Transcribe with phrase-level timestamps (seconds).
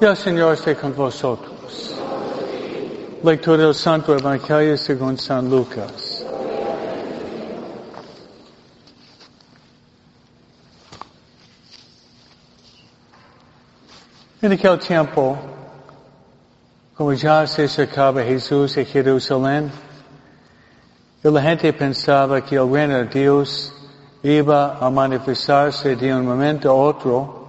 [0.00, 1.92] El Señor esté con vosotros.
[3.24, 6.24] Lectura del Santo Evangelio según San Lucas.
[14.40, 15.36] En aquel tiempo,
[16.94, 19.68] como ya se acercaba Jesús a Jerusalén,
[21.24, 23.74] y la gente pensaba que el reino de Dios
[24.22, 27.47] iba a manifestarse de un momento a otro,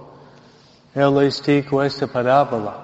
[0.94, 2.74] él les dijo esta parábola.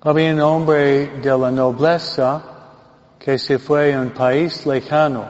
[0.00, 2.42] Había un hombre de la nobleza
[3.18, 5.24] que se fue a un país lejano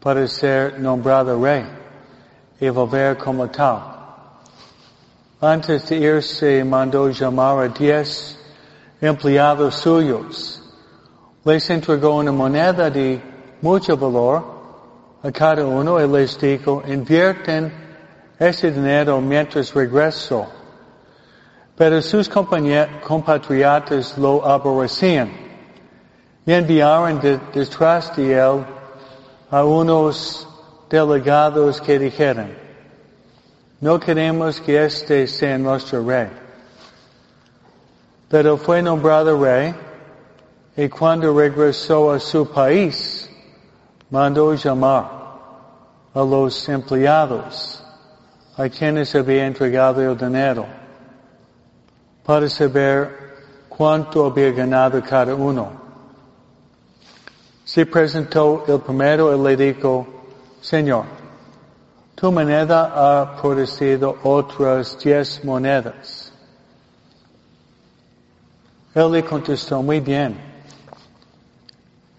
[0.00, 1.66] para ser nombrado rey
[2.60, 3.80] y volver como tal.
[5.40, 8.38] Antes de irse mandó llamar a diez
[9.00, 10.62] empleados suyos.
[11.44, 13.20] Les entregó una moneda de
[13.60, 14.44] mucho valor
[15.22, 17.87] a cada uno y les dijo, invierten
[18.38, 20.46] ese dinero mientras regreso.
[21.76, 25.30] Pero sus compatriotas lo aborrecían
[26.44, 27.20] y enviaron
[27.52, 28.64] detrás de él
[29.50, 30.46] a unos
[30.90, 32.52] delegados que dijeron,
[33.80, 36.28] no queremos que este sea nuestro rey.
[38.28, 39.74] Pero fue nombrado rey
[40.76, 43.30] y cuando regresó a su país,
[44.10, 45.10] mandó llamar
[46.12, 47.84] a los empleados
[48.58, 50.66] a quienes había entregado el dinero
[52.24, 53.36] para saber
[53.68, 55.70] cuánto había ganado cada uno.
[57.64, 60.06] Se presentó el primero y le dijo,
[60.60, 61.04] Señor,
[62.16, 66.32] tu moneda ha producido otras diez monedas.
[68.92, 70.36] Él le contestó, muy bien,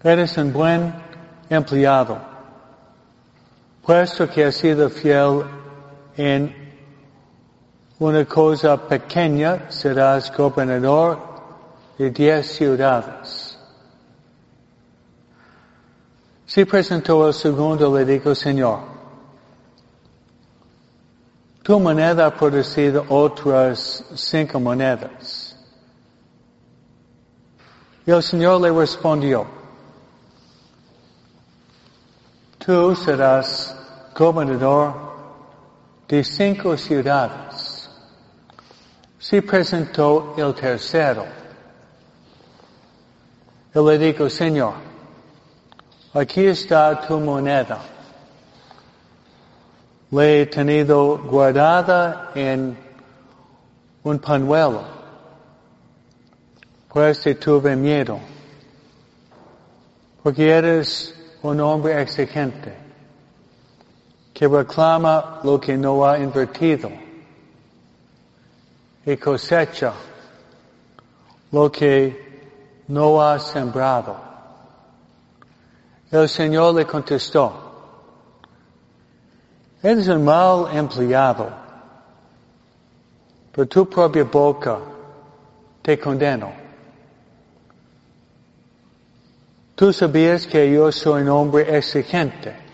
[0.02, 0.94] eres un buen
[1.50, 2.18] empleado,
[3.84, 5.59] puesto que has sido fiel
[6.20, 6.54] en
[7.98, 11.18] una cosa pequeña, serás gobernador
[11.96, 13.58] de diez ciudades.
[16.44, 18.80] Se presentó el segundo, le dijo, Señor,
[21.62, 25.56] tu moneda ha producido otras cinco monedas.
[28.04, 29.46] Y el Señor le respondió,
[32.58, 33.74] tú serás
[34.14, 35.09] gobernador
[36.10, 37.88] de cinco ciudades.
[39.18, 41.24] Se presentó el tercero.
[43.72, 44.74] Él le dijo, Señor,
[46.12, 47.78] aquí está tu moneda
[50.10, 52.76] le he tenido guardada en
[54.02, 54.82] un panuelo,
[56.88, 58.18] pues te tuve miedo,
[60.22, 62.74] porque eres un hombre exigente,
[64.40, 66.90] que reclama lo que no ha invertido
[69.04, 69.92] y cosecha
[71.52, 74.16] lo que no ha sembrado.
[76.10, 77.52] El Señor le contestó,
[79.82, 81.50] Eres un mal empleado.
[83.52, 84.78] Por tu propia boca
[85.82, 86.50] te condeno.
[89.74, 92.69] Tú sabías que yo soy un hombre exigente,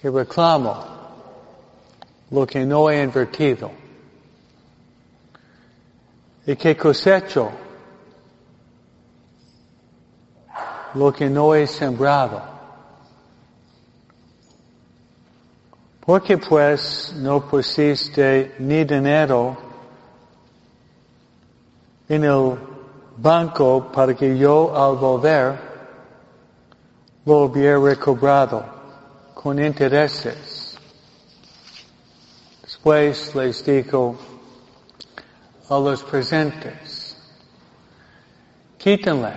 [0.00, 0.76] que reclamo
[2.30, 3.70] lo que no he invertido.
[6.46, 7.50] Y que cosecho
[10.94, 12.40] lo que no he sembrado.
[16.00, 19.56] ¿Por qué pues no pusiste ni dinero
[22.08, 22.58] en el
[23.18, 25.58] banco para que yo al volver
[27.26, 28.77] lo hubiera recobrado
[29.40, 30.76] con intereses?
[32.62, 34.16] Después les dijo
[35.70, 37.16] a los presentes,
[38.78, 39.34] quítenle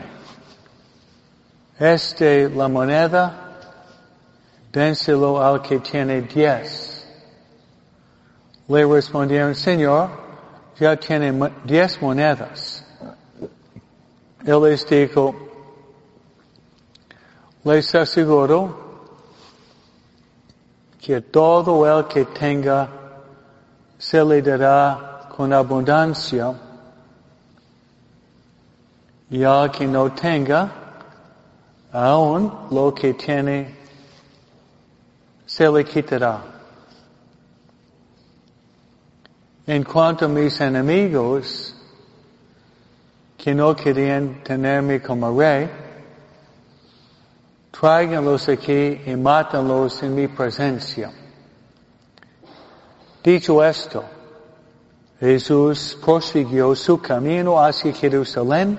[1.78, 3.48] este la moneda
[4.72, 7.06] dénselo al que tiene diez.
[8.68, 10.10] Le respondieron, Señor,
[10.80, 11.32] ya tiene
[11.64, 12.84] diez monedas.
[14.46, 15.36] Él les dijo,
[17.64, 18.91] les aseguro
[21.02, 22.88] que todo el que tenga
[23.98, 26.54] se le dará con abundancia
[29.32, 30.70] y al que no tenga,
[31.92, 33.76] aún lo que tiene
[35.46, 36.42] se le quitará.
[39.66, 41.76] En cuanto a mis enemigos,
[43.38, 45.70] que no querían tenerme como rey,
[47.82, 51.12] tráiganlos aquí y mátanlos en mi presencia.
[53.24, 54.04] Dicho esto,
[55.20, 58.78] Jesús prosiguió su camino hacia Jerusalén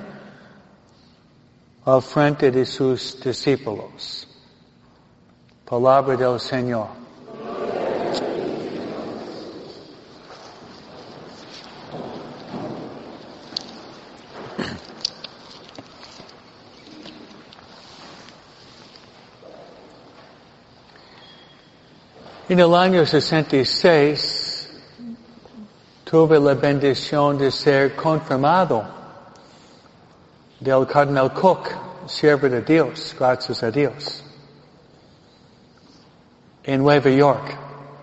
[1.84, 4.28] al frente de sus discípulos.
[5.69, 7.01] Palabra del Señor.
[22.52, 24.69] En el año 66
[26.04, 28.84] tuve la bendición de ser confirmado
[30.60, 31.70] del cardenal Cook,
[32.06, 34.22] siervo de Dios, gracias a Dios.
[36.62, 37.56] En Nueva York,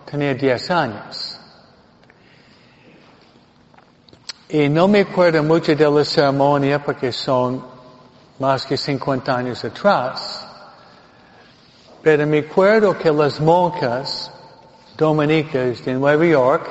[0.09, 1.39] tenía 10 años.
[4.49, 7.63] Y no me acuerdo mucho de la ceremonia porque son
[8.39, 10.43] más que 50 años atrás.
[12.01, 14.31] Pero me acuerdo que las monjas
[14.99, 16.67] dominicas de Nueva York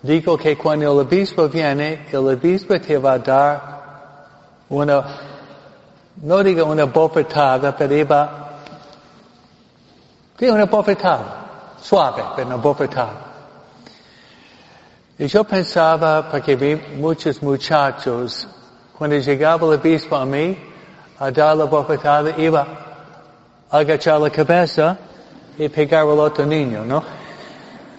[0.00, 3.76] dijo que cuando el obispo viene, el obispo te va a dar
[4.68, 5.04] una,
[6.22, 8.60] no digo una bofetada, pero iba,
[10.38, 13.24] sí, una bofetada, suave, pero una bofetada.
[15.18, 18.46] Y yo pensaba, porque vi muchos muchachos,
[18.96, 20.56] cuando llegaba el obispo a mí,
[21.18, 22.66] a dar la bofetada, iba
[23.68, 24.96] a agachar la cabeza
[25.58, 27.02] y pegar al otro niño, ¿no?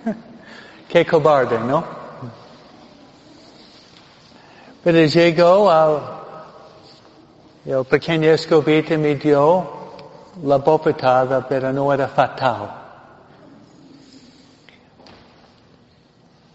[0.90, 1.84] Qué cobarde, ¿no?
[4.84, 6.18] Pero llegó al
[7.68, 9.70] el pequeño escobita me dio
[10.42, 12.70] la bofetada, pero no era fatal.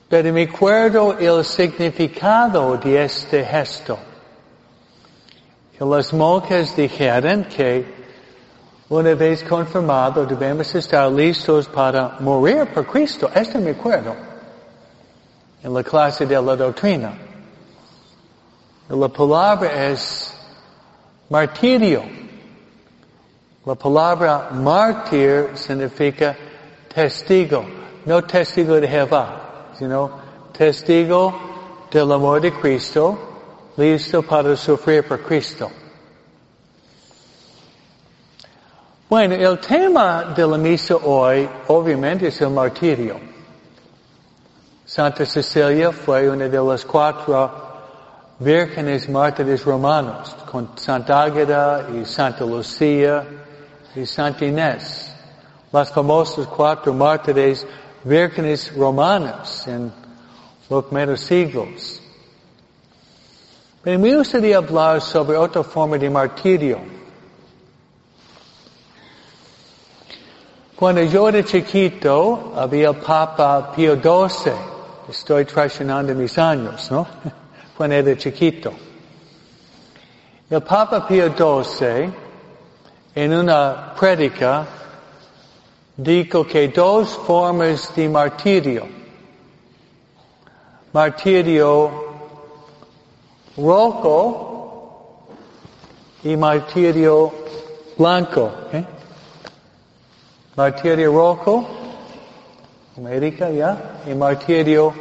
[0.08, 3.98] Pero me acuerdo el significado de este gesto.
[5.76, 8.01] Que las monjas dijeron que
[8.92, 13.30] una vez confirmado debemos estar listos para morir por Cristo.
[13.34, 14.14] Esto me acuerdo.
[15.62, 17.14] En la clase de la doctrina.
[18.90, 20.34] La palabra es
[21.30, 22.02] martirio.
[23.64, 26.36] La palabra mártir significa
[26.92, 27.64] testigo,
[28.04, 30.10] no testigo de Jehová, sino
[30.52, 31.32] testigo
[31.90, 33.16] del amor de Cristo,
[33.78, 35.70] listo para sufrir por Cristo.
[39.12, 43.20] Bueno, el tema de la misa hoy obviamente es el martirio.
[44.86, 47.50] Santa Cecilia fue una de las cuatro
[48.38, 53.22] vírgenes mártires romanos, con Santa Águeda y Santa Lucía
[53.94, 55.14] y Santa Inés.
[55.70, 57.66] Las famosas cuatro mártires
[58.04, 59.92] vírgenes romanas en
[60.70, 62.00] los primeros siglos.
[63.82, 67.01] Pero me gustaría hablar sobre otra forma de martirio.
[70.82, 74.52] Cuando yo era chiquito, había Papa Pío XII.
[75.08, 77.06] Estoy traicionando mis años, ¿no?
[77.76, 78.72] cuando era chiquito.
[80.50, 82.12] El Papa Pío XII,
[83.14, 84.66] en una prédica,
[85.96, 88.88] dijo que dos formas de martirio.
[90.92, 91.90] Martirio
[93.56, 95.28] rojo
[96.24, 97.32] y martirio
[97.96, 98.50] blanco.
[98.72, 98.84] ¿eh?
[100.54, 101.66] Martirio rojo,
[102.98, 104.02] América, ¿ya?
[104.06, 104.92] Y martirio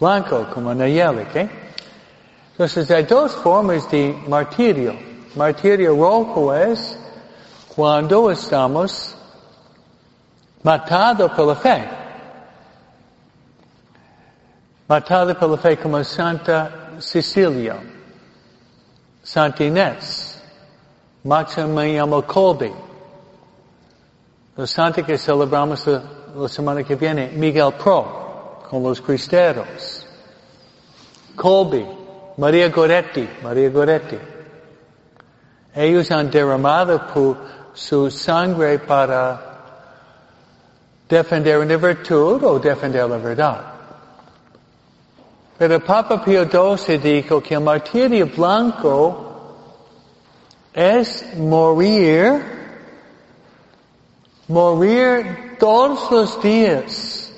[0.00, 1.48] blanco, como Nayeli, ¿eh?
[2.50, 4.94] Entonces hay dos formas de martirio.
[5.36, 6.98] Martirio rojo es
[7.68, 9.14] cuando estamos
[10.64, 11.88] matados por la fe.
[14.88, 17.76] Matados por la fe como Santa Cecilia,
[19.22, 20.42] Santa Inés,
[21.22, 22.72] Maximiliano Colby,
[24.56, 26.02] los santos que celebramos la,
[26.34, 30.06] la semana que viene, Miguel Pro, con los cristeros,
[31.34, 31.86] Colby,
[32.36, 34.18] María Goretti, María Goretti.
[35.74, 37.36] Ellos han derramado
[37.74, 39.46] su sangre para
[41.08, 43.76] defender una virtud o defender la verdad.
[45.58, 49.26] Pero Papa Pío XII dijo que el martirio blanco
[50.72, 52.55] es morir,
[54.48, 57.32] morir todos los días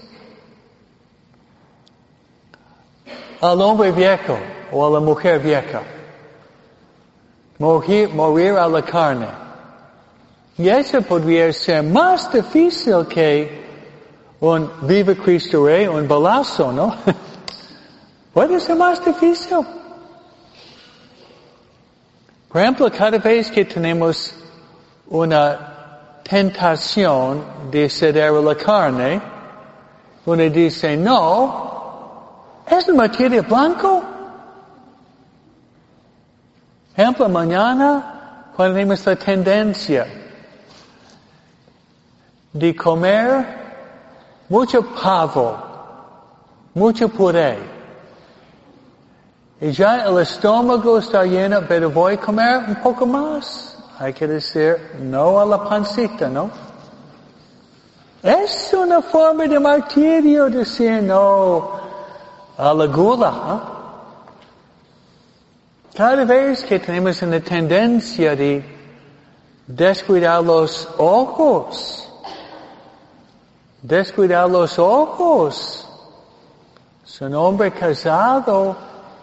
[3.40, 4.38] al hombre viejo
[4.72, 5.82] o a la mujer vieja.
[7.58, 9.28] Morir, morir a la carne.
[10.56, 13.66] Y eso podría ser más difícil que
[14.40, 16.94] un Viva Cristo Rey, un balazo, ¿no?
[18.34, 19.58] Puede ser más difícil.
[22.48, 24.34] Por ejemplo, cada vez que tenemos
[25.08, 25.77] una
[26.28, 29.20] tentación de ceder a la carne,
[30.26, 34.04] uno dice no, Es materia blanco.
[36.94, 40.06] Ejemplo, mañana, cuando tenemos la tendencia
[42.52, 43.46] de comer
[44.48, 45.56] mucho pavo,
[46.74, 47.56] mucho puré,
[49.60, 53.67] y ya el estómago está lleno, pero voy a comer un poco más.
[53.98, 56.50] Hay que decir no a la pancita, ¿no?
[58.22, 61.72] Es una forma de martirio decir no
[62.56, 63.28] a la gula.
[63.28, 63.58] ¿eh?
[65.96, 68.64] Cada vez que tenemos una tendencia de
[69.66, 72.08] descuidar los ojos,
[73.82, 75.88] descuidar los ojos,
[77.20, 78.76] un hombre casado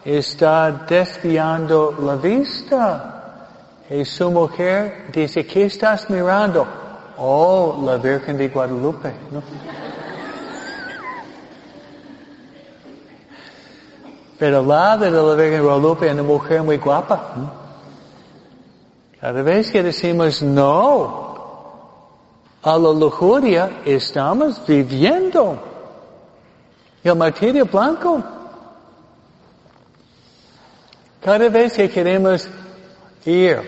[0.03, 3.14] está desviando la vista.
[3.89, 6.65] Y su mujer dice, ¿qué estás mirando?
[7.17, 9.13] Oh, la Virgen de Guadalupe.
[9.31, 9.43] ¿no?
[14.39, 17.51] Pero la de la Virgen de Guadalupe es una mujer muy guapa.
[19.21, 21.35] Cada vez que decimos no
[22.63, 25.59] a la lujuria, estamos viviendo
[27.03, 28.23] el martirio blanco.
[31.21, 32.47] Cada vez que queremos
[33.25, 33.61] ir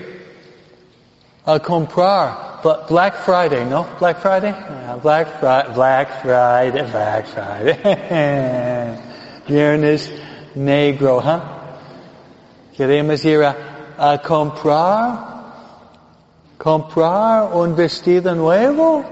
[1.45, 3.87] a comprar but Black Friday, ¿no?
[3.99, 4.51] Black Friday?
[5.01, 8.97] Black, Friday, Black Friday, Black Friday.
[9.47, 10.11] Viernes
[10.55, 11.39] negro, ¿huh?
[12.75, 13.55] Queremos ir a,
[13.97, 15.17] a comprar,
[16.57, 19.05] comprar un vestido nuevo.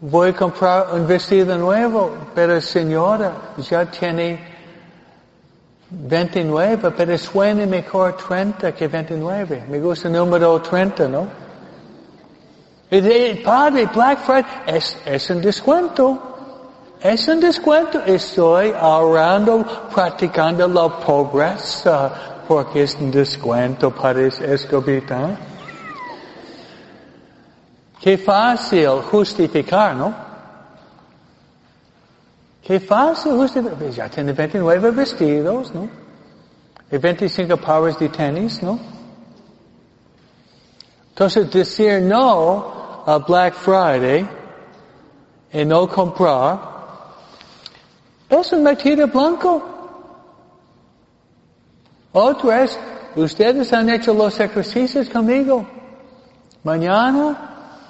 [0.00, 4.57] Voy a comprar un vestido nuevo, pero señora, ya tiene
[5.90, 9.64] 29, pero suena mejor 30 que 29.
[9.68, 11.26] Me gusta el número 30, ¿no?
[12.90, 16.18] Y padre, Black Friday es, es un descuento.
[17.00, 18.00] Es un descuento.
[18.04, 19.64] Estoy ahorrando,
[19.94, 22.10] practicando la pobreza,
[22.46, 25.38] porque es un descuento para escobita.
[28.00, 30.27] Qué fácil justificar, ¿no?
[32.68, 35.88] Qué fácil usted, ya tiene 29 vestidos, ¿no?
[36.90, 38.78] Y 25 pares de tenis, ¿no?
[41.08, 44.28] Entonces decir no a Black Friday
[45.50, 46.60] y no comprar
[48.28, 49.62] es un metido blanco.
[52.12, 52.78] Otro es,
[53.16, 55.66] ustedes han hecho los ejercicios conmigo.
[56.64, 57.80] Mañana,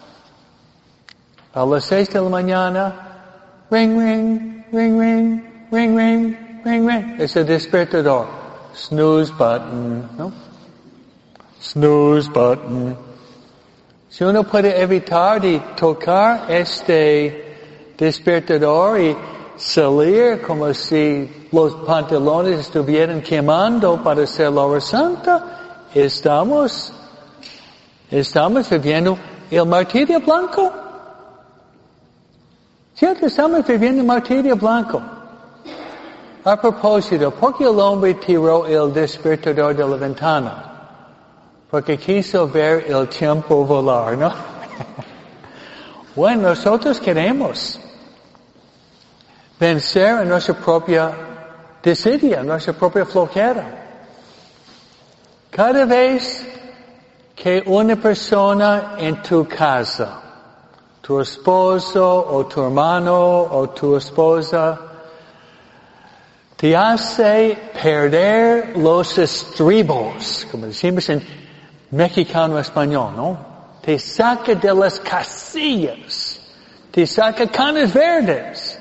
[1.53, 7.21] a las seis de la mañana, ring, ring, ring, ring, ring, ring, ring, ring.
[7.21, 8.27] Es el despertador.
[8.75, 10.33] Snooze button, ¿no?
[11.61, 12.97] Snooze button.
[14.09, 19.17] Si uno puede evitar de tocar este despertador y
[19.57, 26.93] salir como si los pantalones estuvieran quemando para hacer la hora santa, estamos,
[28.11, 29.19] estamos viviendo
[29.51, 30.73] el martirio blanco.
[32.99, 33.27] ¿Cierto?
[33.27, 35.01] Estamos viviendo materia blanco.
[36.43, 40.65] A propósito, ¿por qué el hombre tiró el despertador de la ventana?
[41.71, 44.33] Porque quiso ver el tiempo volar, ¿no?
[46.17, 47.79] bueno, nosotros queremos
[49.61, 51.13] vencer en nuestra propia
[51.81, 53.65] desidia, nuestra propia flojera.
[55.51, 56.45] Cada vez
[57.37, 60.28] que una persona en tu casa
[61.01, 64.79] tu esposo o tu hermano o tu esposa
[66.57, 71.25] te hace perder los estribos, como decimos en
[71.93, 73.39] mexicano español, ¿no?
[73.81, 76.41] Te saca de las casillas,
[76.91, 78.77] te saca canas verdes,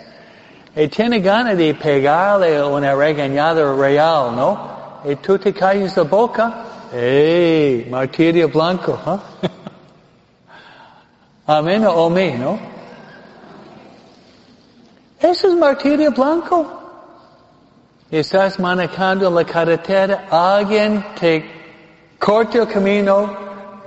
[0.75, 5.01] y tiene ganas de pegarle una regañada real, ¿no?
[5.05, 7.87] Y tú te calles la boca, ¡Ey!
[7.91, 9.49] Martirio blanco, ¿eh?
[11.47, 12.59] Amén o mí, ¿no?
[15.17, 16.65] Eso es martirio blanco.
[18.11, 21.45] Estás manejando la carretera, alguien te
[22.19, 23.33] corta el camino.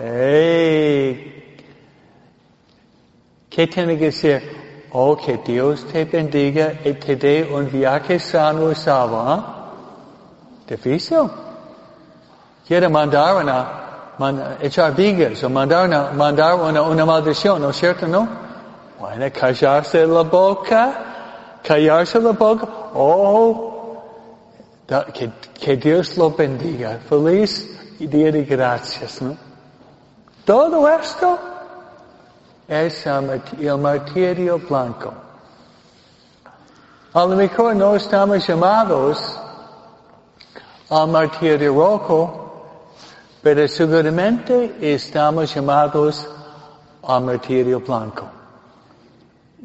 [0.01, 1.57] ¡Ey!
[3.51, 4.43] ¿Qué tiene que ser?
[4.93, 9.35] Oh, que Dios te bendiga y te dé un viaje sano y salvo.
[9.35, 10.75] ¿eh?
[10.75, 11.31] Difícil.
[12.67, 13.90] Quiere mandar una
[14.61, 18.07] echar vigas o mandar una, mandar una, una maldición, ¿no es cierto?
[18.07, 18.29] ¿No?
[18.99, 24.03] Bueno, callarse la boca, callarse la boca, oh,
[25.13, 26.99] que, que Dios lo bendiga.
[27.09, 29.37] Feliz día de gracias, ¿no?
[30.45, 31.39] Todo esto
[32.67, 35.13] es el martirio blanco.
[37.13, 39.39] A lo mejor no estamos llamados
[40.89, 42.50] al martirio rojo,
[43.43, 46.29] pero seguramente estamos llamados
[47.03, 48.29] al martirio blanco.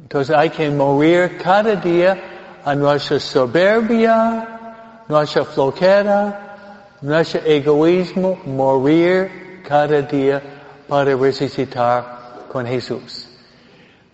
[0.02, 2.18] Entonces hay que morir cada día
[2.64, 10.42] a nuestra soberbia, nuestra flojera, nuestro egoísmo, morir cada día
[10.88, 13.28] para resucitar con Jesús.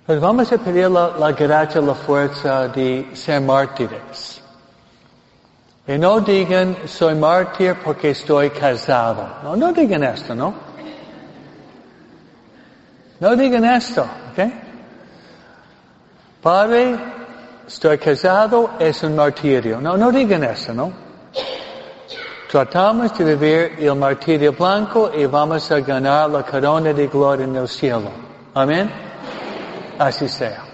[0.05, 4.40] Pues vamos a pedir la, la gracia, la fuerza de ser mártires.
[5.87, 9.27] Y no digan, soy mártir porque estoy casado.
[9.43, 10.53] No, no digan esto, ¿no?
[13.19, 14.51] No digan esto, ¿ok?
[16.41, 16.97] Padre,
[17.67, 19.79] estoy casado, es un martirio.
[19.81, 20.91] No, no digan eso, ¿no?
[22.49, 27.55] Tratamos de vivir el martirio blanco y vamos a ganar la corona de gloria en
[27.55, 28.11] el cielo.
[28.53, 28.91] Amén.
[29.97, 30.70] Así sea.